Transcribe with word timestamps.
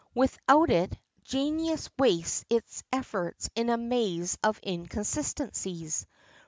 Without 0.15 0.71
it, 0.71 0.97
genius 1.21 1.87
wastes 1.99 2.43
its 2.49 2.83
efforts 2.91 3.51
in 3.53 3.69
a 3.69 3.77
maze 3.77 4.35
of 4.41 4.59
inconsistencies. 4.65 6.07